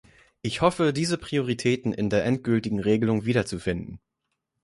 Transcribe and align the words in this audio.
Ich 0.41 0.61
hoffe, 0.61 0.93
diese 0.93 1.19
Prioritäten 1.19 1.93
in 1.93 2.09
der 2.09 2.25
endgültigen 2.25 2.79
Regelung 2.79 3.25
wiederzufinden. 3.25 3.99